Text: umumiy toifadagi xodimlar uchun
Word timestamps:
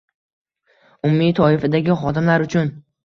umumiy 1.09 1.35
toifadagi 1.41 1.99
xodimlar 2.05 2.47
uchun 2.47 2.73